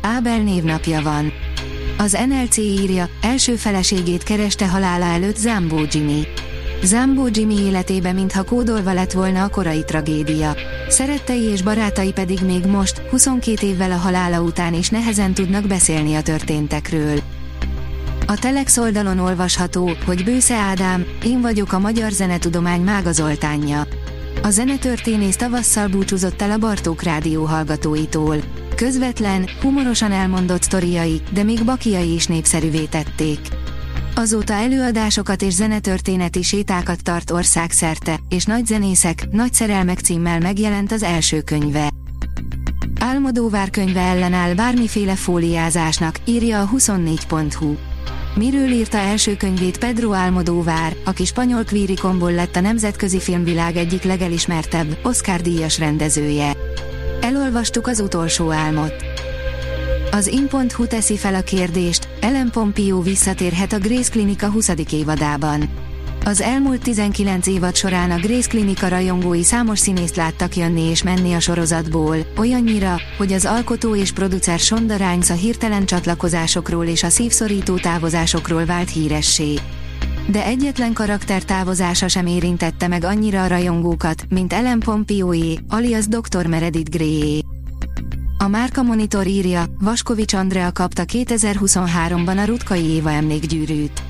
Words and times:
Ábel 0.00 0.38
névnapja 0.38 1.02
van. 1.02 1.32
Az 1.98 2.18
NLC 2.28 2.56
írja, 2.56 3.08
első 3.20 3.56
feleségét 3.56 4.22
kereste 4.22 4.68
halála 4.68 5.04
előtt 5.04 5.36
Zambó 5.36 5.78
Jimmy. 5.90 6.26
Zambó 6.82 7.28
Jimmy 7.32 7.60
életébe 7.60 8.12
mintha 8.12 8.42
kódolva 8.42 8.92
lett 8.92 9.12
volna 9.12 9.44
a 9.44 9.48
korai 9.48 9.84
tragédia. 9.84 10.56
Szerettei 10.88 11.42
és 11.42 11.62
barátai 11.62 12.12
pedig 12.12 12.38
még 12.46 12.64
most, 12.66 13.02
22 13.10 13.66
évvel 13.66 13.92
a 13.92 13.96
halála 13.96 14.40
után 14.40 14.74
is 14.74 14.88
nehezen 14.88 15.34
tudnak 15.34 15.66
beszélni 15.66 16.14
a 16.14 16.22
történtekről. 16.22 17.20
A 18.26 18.38
Telex 18.38 18.76
oldalon 18.76 19.18
olvasható, 19.18 19.90
hogy 20.06 20.24
Bősze 20.24 20.54
Ádám, 20.54 21.06
én 21.24 21.40
vagyok 21.40 21.72
a 21.72 21.78
magyar 21.78 22.10
zenetudomány 22.10 22.80
mágazoltánja. 22.80 23.86
A 24.42 24.50
zenetörténész 24.50 25.36
tavasszal 25.36 25.88
búcsúzott 25.88 26.42
el 26.42 26.50
a 26.50 26.58
Bartók 26.58 27.02
rádió 27.02 27.44
hallgatóitól. 27.44 28.36
Közvetlen, 28.78 29.48
humorosan 29.60 30.12
elmondott 30.12 30.62
sztoriai, 30.62 31.20
de 31.32 31.42
még 31.42 31.64
bakiai 31.64 32.12
is 32.12 32.26
népszerűvé 32.26 32.84
tették. 32.84 33.38
Azóta 34.14 34.52
előadásokat 34.52 35.42
és 35.42 35.52
zenetörténeti 35.52 36.42
sétákat 36.42 37.02
tart 37.02 37.30
országszerte, 37.30 38.20
és 38.28 38.44
nagy 38.44 38.66
zenészek, 38.66 39.28
nagy 39.30 39.52
szerelmek 39.52 39.98
címmel 39.98 40.38
megjelent 40.38 40.92
az 40.92 41.02
első 41.02 41.40
könyve. 41.40 41.90
Álmodóvár 43.00 43.70
könyve 43.70 44.00
ellenáll 44.00 44.54
bármiféle 44.54 45.14
fóliázásnak, 45.14 46.20
írja 46.24 46.60
a 46.60 46.68
24.hu. 46.76 47.76
Miről 48.34 48.70
írta 48.70 48.98
első 48.98 49.36
könyvét 49.36 49.78
Pedro 49.78 50.10
Almodóvár, 50.12 50.96
aki 51.04 51.24
spanyol 51.24 51.64
kvírikombol 51.64 52.32
lett 52.32 52.56
a 52.56 52.60
nemzetközi 52.60 53.20
filmvilág 53.20 53.76
egyik 53.76 54.02
legelismertebb, 54.02 54.98
Oscar-díjas 55.02 55.78
rendezője. 55.78 56.56
Elolvastuk 57.28 57.86
az 57.86 58.00
utolsó 58.00 58.50
álmot. 58.50 58.94
Az 60.10 60.26
in.hu 60.26 60.86
teszi 60.86 61.16
fel 61.16 61.34
a 61.34 61.40
kérdést, 61.40 62.08
Ellen 62.20 62.50
Pompeo 62.50 63.02
visszatérhet 63.02 63.72
a 63.72 63.78
Grace 63.78 64.10
Klinika 64.10 64.50
20. 64.50 64.70
évadában. 64.92 65.70
Az 66.24 66.40
elmúlt 66.40 66.82
19 66.82 67.46
évad 67.46 67.76
során 67.76 68.10
a 68.10 68.18
Grace 68.18 68.48
Klinika 68.48 68.88
rajongói 68.88 69.42
számos 69.42 69.78
színészt 69.78 70.16
láttak 70.16 70.56
jönni 70.56 70.80
és 70.80 71.02
menni 71.02 71.32
a 71.32 71.40
sorozatból, 71.40 72.16
olyannyira, 72.36 72.96
hogy 73.18 73.32
az 73.32 73.44
alkotó 73.44 73.96
és 73.96 74.12
producer 74.12 74.58
Sonda 74.58 74.96
Rhimes 74.96 75.30
a 75.30 75.34
hirtelen 75.34 75.86
csatlakozásokról 75.86 76.86
és 76.86 77.02
a 77.02 77.08
szívszorító 77.08 77.78
távozásokról 77.78 78.64
vált 78.64 78.90
híressé. 78.90 79.54
De 80.30 80.44
egyetlen 80.44 80.92
karakter 80.92 81.42
távozása 81.42 82.08
sem 82.08 82.26
érintette 82.26 82.88
meg 82.88 83.04
annyira 83.04 83.42
a 83.42 83.46
rajongókat, 83.46 84.24
mint 84.28 84.52
Ellen 84.52 84.78
Pompeoé, 84.78 85.58
alias 85.68 86.06
Dr. 86.06 86.46
Meredith 86.46 86.90
Grey. 86.90 87.44
A 88.38 88.48
Márka 88.48 88.82
Monitor 88.82 89.26
írja, 89.26 89.64
Vaskovics 89.80 90.32
Andrea 90.32 90.72
kapta 90.72 91.02
2023-ban 91.06 92.38
a 92.42 92.44
Rutkai 92.44 92.84
Éva 92.84 93.10
emlékgyűrűt. 93.10 94.02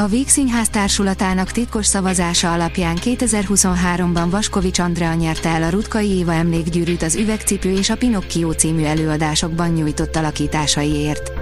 A 0.00 0.06
Víg 0.06 0.28
Színház 0.28 0.68
társulatának 0.68 1.50
titkos 1.50 1.86
szavazása 1.86 2.52
alapján 2.52 2.98
2023-ban 3.00 4.26
Vaskovics 4.30 4.78
Andrea 4.78 5.14
nyerte 5.14 5.48
el 5.48 5.62
a 5.62 5.68
Rutkai 5.68 6.08
Éva 6.08 6.32
emlékgyűrűt 6.32 7.02
az 7.02 7.14
Üvegcipő 7.14 7.72
és 7.72 7.90
a 7.90 7.96
Pinocchio 7.96 8.52
című 8.52 8.84
előadásokban 8.84 9.68
nyújtott 9.68 10.16
alakításaiért. 10.16 11.32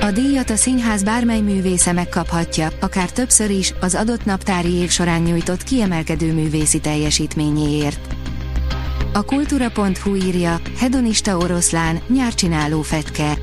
A 0.00 0.10
díjat 0.10 0.50
a 0.50 0.56
színház 0.56 1.02
bármely 1.02 1.40
művésze 1.40 1.92
megkaphatja, 1.92 2.68
akár 2.80 3.10
többször 3.10 3.50
is, 3.50 3.74
az 3.80 3.94
adott 3.94 4.24
naptári 4.24 4.72
év 4.72 4.90
során 4.90 5.22
nyújtott 5.22 5.62
kiemelkedő 5.62 6.32
művészi 6.32 6.80
teljesítményéért. 6.80 8.14
A 9.12 9.22
kultúra.hu 9.22 10.14
írja, 10.14 10.60
hedonista 10.78 11.36
oroszlán, 11.36 12.00
nyárcsináló 12.08 12.82
fetke. 12.82 13.38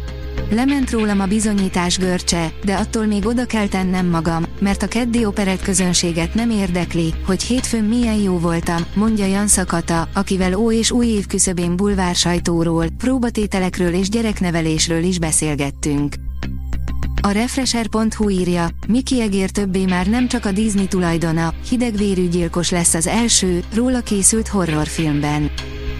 Lement 0.50 0.92
rólam 0.92 1.20
a 1.20 1.26
bizonyítás 1.26 1.98
görcse, 1.98 2.52
de 2.64 2.76
attól 2.76 3.06
még 3.06 3.26
oda 3.26 3.46
kell 3.46 3.68
tennem 3.68 4.06
magam, 4.06 4.44
mert 4.60 4.84
a 4.84 4.88
keddi 4.88 5.26
operett 5.26 5.62
közönséget 5.62 6.34
nem 6.34 6.50
érdekli, 6.50 7.14
hogy 7.26 7.44
hétfőn 7.44 7.84
milyen 7.84 8.16
jó 8.16 8.40
voltam, 8.40 8.86
mondja 8.94 9.26
Jan 9.26 9.48
Szakata, 9.48 10.10
akivel 10.14 10.54
ó 10.54 10.72
és 10.72 10.92
új 10.92 11.08
év 11.08 11.28
küszöbén 11.28 11.76
bulvár 11.76 12.16
sajtóról, 12.16 12.86
próbatételekről 12.98 13.94
és 13.94 14.10
gyereknevelésről 14.10 15.04
is 15.04 15.20
beszélgettünk. 15.20 16.14
A 17.22 17.32
Refresher.hu 17.32 18.30
írja, 18.30 18.70
Miki 18.88 19.22
Egér 19.22 19.50
többé 19.50 19.86
már 19.86 20.08
nem 20.08 20.28
csak 20.28 20.46
a 20.46 20.52
Disney 20.52 20.88
tulajdona, 20.88 21.54
hidegvérű 21.70 22.28
gyilkos 22.28 22.70
lesz 22.70 22.94
az 22.94 23.08
első, 23.08 23.64
róla 23.74 24.00
készült 24.00 24.48
horrorfilmben. 24.48 25.52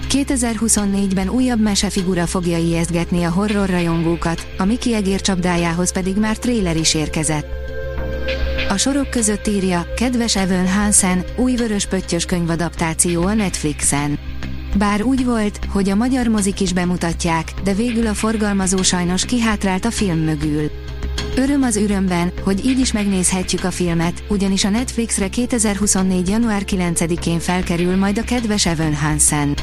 2024-ben 0.10 1.30
újabb 1.30 1.62
mesefigura 1.62 2.26
fogja 2.26 2.58
ijesztgetni 2.58 3.24
a 3.24 3.32
horror 3.32 3.70
rajongókat, 3.70 4.48
a 4.58 4.66
Mickey 4.66 4.94
Egér 4.94 5.22
csapdájához 5.22 5.92
pedig 5.92 6.16
már 6.18 6.38
tréler 6.38 6.78
is 6.78 6.94
érkezett. 6.94 7.48
A 8.70 8.78
sorok 8.78 9.10
között 9.10 9.48
írja, 9.48 9.86
kedves 9.96 10.36
Evan 10.36 10.68
Hansen, 10.68 11.24
új 11.36 11.56
vörös 11.56 11.86
pöttyös 11.86 12.26
könyvadaptáció 12.26 13.24
a 13.24 13.34
Netflixen. 13.34 14.20
Bár 14.78 15.02
úgy 15.02 15.26
volt, 15.26 15.60
hogy 15.68 15.90
a 15.90 15.96
magyar 15.96 16.28
mozik 16.28 16.60
is 16.60 16.74
bemutatják, 16.74 17.54
de 17.64 17.74
végül 17.74 18.08
a 18.08 18.14
forgalmazó 18.14 18.82
sajnos 18.82 19.26
kihátrált 19.26 19.86
a 19.86 19.92
film 19.92 20.18
mögül. 20.18 20.72
Öröm 21.36 21.64
az 21.64 21.76
örömben, 21.76 22.32
hogy 22.44 22.66
így 22.66 22.80
is 22.80 22.92
megnézhetjük 22.92 23.64
a 23.64 23.72
filmet, 23.72 24.24
ugyanis 24.30 24.64
a 24.64 24.70
Netflixre 24.70 25.28
2024. 25.28 26.30
január 26.30 26.64
9-én 26.66 27.40
felkerül 27.40 27.96
majd 27.96 28.18
a 28.18 28.24
kedves 28.24 28.66
Evan 28.66 28.96
Hansen. 28.96 29.56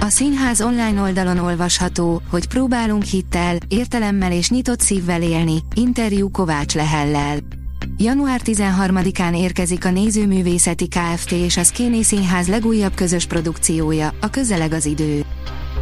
A 0.00 0.08
színház 0.08 0.60
online 0.60 1.00
oldalon 1.00 1.38
olvasható, 1.38 2.22
hogy 2.30 2.48
próbálunk 2.48 3.02
hittel, 3.02 3.56
értelemmel 3.68 4.32
és 4.32 4.50
nyitott 4.50 4.80
szívvel 4.80 5.22
élni, 5.22 5.58
interjú 5.74 6.30
Kovács 6.30 6.74
Lehellel. 6.74 7.38
Január 7.96 8.40
13-án 8.44 9.36
érkezik 9.36 9.84
a 9.84 9.90
Nézőművészeti 9.90 10.88
Kft. 10.88 11.32
és 11.32 11.56
a 11.56 11.62
Szkéné 11.62 12.02
Színház 12.02 12.48
legújabb 12.48 12.94
közös 12.94 13.26
produkciója, 13.26 14.14
a 14.20 14.30
Közeleg 14.30 14.72
az 14.72 14.86
idő. 14.86 15.24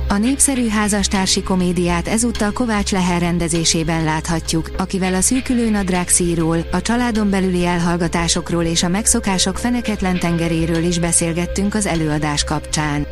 A 0.08 0.16
népszerű 0.16 0.68
házastársi 0.68 1.42
komédiát 1.42 2.08
ezúttal 2.08 2.52
Kovács 2.52 2.92
Lehel 2.92 3.18
rendezésében 3.18 4.04
láthatjuk, 4.04 4.70
akivel 4.76 5.14
a 5.14 5.20
szűkülő 5.20 5.70
nadrág 5.70 6.08
szíról, 6.08 6.58
a 6.72 6.82
családon 6.82 7.30
belüli 7.30 7.64
elhallgatásokról 7.64 8.64
és 8.64 8.82
a 8.82 8.88
megszokások 8.88 9.58
feneketlen 9.58 10.18
tengeréről 10.18 10.82
is 10.82 10.98
beszélgettünk 10.98 11.74
az 11.74 11.86
előadás 11.86 12.44
kapcsán. 12.44 13.06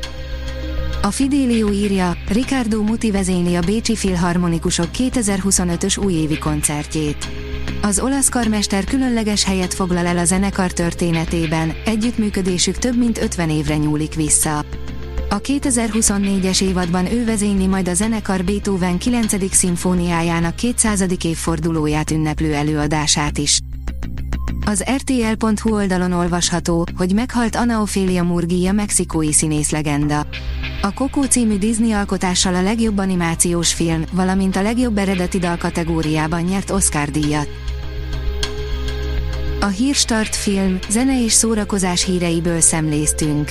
A 1.04 1.10
Fidelio 1.10 1.70
írja, 1.70 2.16
Ricardo 2.28 2.82
Muti 2.82 3.10
vezényli 3.10 3.54
a 3.54 3.60
Bécsi 3.60 3.96
Filharmonikusok 3.96 4.86
2025-ös 4.98 6.04
újévi 6.04 6.38
koncertjét. 6.38 7.28
Az 7.82 8.00
olasz 8.00 8.28
karmester 8.28 8.84
különleges 8.84 9.44
helyet 9.44 9.74
foglal 9.74 10.06
el 10.06 10.18
a 10.18 10.24
zenekar 10.24 10.72
történetében, 10.72 11.72
együttműködésük 11.84 12.76
több 12.78 12.98
mint 12.98 13.18
50 13.18 13.50
évre 13.50 13.76
nyúlik 13.76 14.14
vissza. 14.14 14.58
A 15.28 15.40
2024-es 15.40 16.62
évadban 16.62 17.12
ő 17.12 17.24
vezényli 17.24 17.66
majd 17.66 17.88
a 17.88 17.94
zenekar 17.94 18.44
Beethoven 18.44 18.98
9. 18.98 19.54
szimfóniájának 19.54 20.54
200. 20.54 21.04
évfordulóját 21.24 22.10
ünneplő 22.10 22.54
előadását 22.54 23.38
is. 23.38 23.60
Az 24.66 24.84
RTL.hu 24.96 25.74
oldalon 25.74 26.12
olvasható, 26.12 26.86
hogy 26.96 27.12
meghalt 27.14 27.56
Ana 27.56 27.80
Ophelia 27.80 28.22
Murgia 28.22 28.72
mexikói 28.72 29.32
színész 29.32 29.70
legenda. 29.70 30.26
A 30.82 30.92
Coco 30.94 31.24
című 31.24 31.58
Disney 31.58 31.92
alkotással 31.92 32.54
a 32.54 32.62
legjobb 32.62 32.98
animációs 32.98 33.72
film, 33.72 34.04
valamint 34.12 34.56
a 34.56 34.62
legjobb 34.62 34.98
eredeti 34.98 35.38
dal 35.38 35.56
kategóriában 35.56 36.40
nyert 36.40 36.70
Oscar 36.70 37.10
díjat. 37.10 37.48
A 39.60 39.66
Hírstart 39.66 40.36
film, 40.36 40.78
zene 40.88 41.24
és 41.24 41.32
szórakozás 41.32 42.04
híreiből 42.04 42.60
szemléztünk. 42.60 43.50